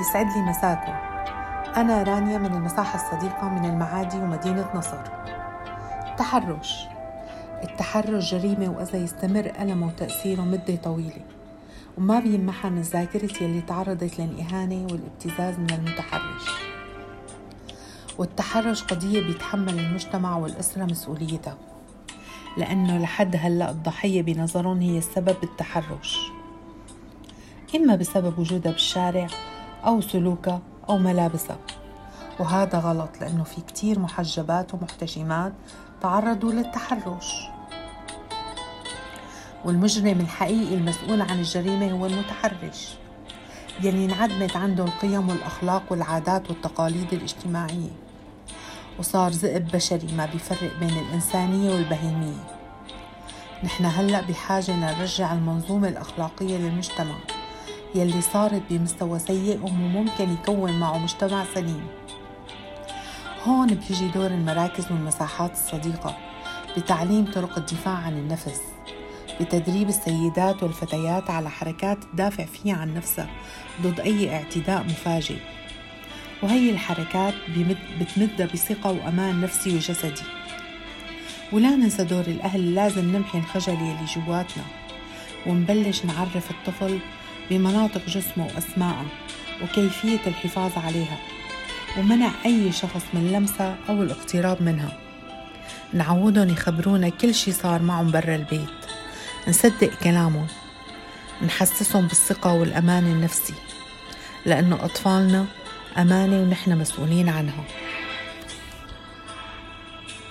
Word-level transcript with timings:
يسعد 0.00 0.26
لي 0.26 0.42
مساكم. 0.42 0.92
أنا 1.76 2.02
رانيا 2.02 2.38
من 2.38 2.54
المساحة 2.54 2.94
الصديقة 2.94 3.48
من 3.48 3.64
المعادي 3.64 4.16
ومدينة 4.16 4.70
نصر. 4.74 5.00
التحرش 6.10 6.84
التحرش 7.62 8.34
جريمة 8.34 8.68
وإذا 8.68 8.98
يستمر 8.98 9.52
ألمه 9.60 9.86
وتأثيره 9.86 10.42
مدة 10.42 10.76
طويلة. 10.76 11.24
وما 11.98 12.20
بيمحى 12.20 12.70
من 12.70 12.80
ذاكرتي 12.80 13.44
اللي 13.46 13.60
تعرضت 13.60 14.20
للإهانة 14.20 14.86
والابتزاز 14.92 15.58
من 15.58 15.70
المتحرش. 15.70 16.50
والتحرش 18.18 18.82
قضية 18.82 19.20
بيتحمل 19.26 19.78
المجتمع 19.78 20.36
والأسرة 20.36 20.84
مسؤوليتها. 20.84 21.56
لأنه 22.56 22.98
لحد 22.98 23.36
هلأ 23.36 23.70
الضحية 23.70 24.22
بنظرهم 24.22 24.80
هي 24.80 24.98
السبب 24.98 25.36
بالتحرش. 25.40 26.18
إما 27.76 27.96
بسبب 27.96 28.38
وجودها 28.38 28.72
بالشارع 28.72 29.26
أو 29.86 30.00
سلوكها 30.00 30.60
أو 30.88 30.98
ملابسها 30.98 31.58
وهذا 32.38 32.78
غلط 32.78 33.10
لأنه 33.20 33.44
في 33.44 33.60
كتير 33.60 33.98
محجبات 33.98 34.74
ومحتشمات 34.74 35.52
تعرضوا 36.02 36.52
للتحرش. 36.52 37.48
والمجرم 39.64 40.20
الحقيقي 40.20 40.74
المسؤول 40.74 41.20
عن 41.20 41.38
الجريمة 41.38 41.92
هو 41.92 42.06
المتحرش 42.06 42.88
يلي 43.82 44.04
انعدمت 44.04 44.56
عنده 44.56 44.84
القيم 44.84 45.28
والأخلاق 45.28 45.82
والعادات 45.90 46.50
والتقاليد 46.50 47.12
الاجتماعية. 47.12 47.90
وصار 48.98 49.30
ذئب 49.30 49.68
بشري 49.68 50.12
ما 50.16 50.26
بيفرق 50.26 50.78
بين 50.80 50.98
الإنسانية 50.98 51.74
والبهيمية. 51.74 52.44
نحن 53.64 53.84
هلأ 53.84 54.20
بحاجة 54.20 54.76
نرجع 54.76 55.32
المنظومة 55.32 55.88
الأخلاقية 55.88 56.58
للمجتمع. 56.58 57.14
يلي 57.94 58.20
صارت 58.20 58.62
بمستوى 58.70 59.18
سيء 59.18 59.60
وممكن 59.62 60.32
يكون 60.32 60.80
معه 60.80 60.98
مجتمع 60.98 61.44
سليم. 61.54 61.86
هون 63.44 63.66
بيجي 63.66 64.08
دور 64.08 64.26
المراكز 64.26 64.92
والمساحات 64.92 65.52
الصديقة 65.52 66.16
بتعليم 66.76 67.24
طرق 67.34 67.58
الدفاع 67.58 67.94
عن 67.94 68.12
النفس 68.12 68.60
بتدريب 69.40 69.88
السيدات 69.88 70.62
والفتيات 70.62 71.30
على 71.30 71.50
حركات 71.50 71.98
تدافع 72.04 72.44
فيها 72.44 72.76
عن 72.76 72.94
نفسها 72.94 73.30
ضد 73.82 74.00
أي 74.00 74.34
اعتداء 74.34 74.82
مفاجئ. 74.84 75.38
وهي 76.42 76.70
الحركات 76.70 77.34
بتمدها 78.00 78.46
بثقة 78.46 78.90
وأمان 78.90 79.40
نفسي 79.40 79.76
وجسدي. 79.76 80.22
ولا 81.52 81.76
ننسى 81.76 82.04
دور 82.04 82.20
الأهل 82.20 82.74
لازم 82.74 83.16
نمحي 83.16 83.38
الخجل 83.38 83.72
يلي 83.72 84.04
جواتنا 84.16 84.64
ونبلش 85.46 86.04
نعرف 86.04 86.50
الطفل 86.50 86.98
بمناطق 87.50 88.06
جسمه 88.06 88.46
وأسمائها 88.46 89.06
وكيفية 89.62 90.20
الحفاظ 90.26 90.72
عليها 90.78 91.18
ومنع 91.98 92.30
أي 92.46 92.72
شخص 92.72 93.02
من 93.14 93.32
لمسها 93.32 93.76
أو 93.88 94.02
الاقتراب 94.02 94.62
منها. 94.62 94.98
نعودهم 95.92 96.48
يخبرونا 96.48 97.08
كل 97.08 97.34
شي 97.34 97.52
صار 97.52 97.82
معهم 97.82 98.10
برا 98.10 98.34
البيت. 98.34 98.68
نصدق 99.48 99.90
كلامهم. 100.02 100.46
نحسسهم 101.42 102.06
بالثقة 102.06 102.52
والأمان 102.52 103.04
النفسي. 103.04 103.54
لأنه 104.46 104.84
أطفالنا 104.84 105.46
أمانة 105.98 106.42
ونحن 106.42 106.78
مسؤولين 106.78 107.28
عنها. 107.28 107.64